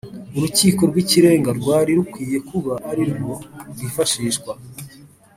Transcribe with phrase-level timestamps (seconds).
[0.37, 3.33] Urukiko rw’ikirenga rwari rukwiye kuba ari rwo
[3.71, 4.51] rwifashishwa